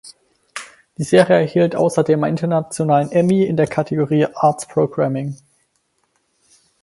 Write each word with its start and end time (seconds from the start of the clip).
Die 0.97 1.03
Serie 1.03 1.35
erhielt 1.41 1.75
außerdem 1.75 2.23
einen 2.23 2.35
International 2.35 3.07
Emmy 3.11 3.43
in 3.43 3.55
der 3.55 3.67
Kategorie 3.67 4.25
Arts 4.33 4.67
Programming. 4.67 5.37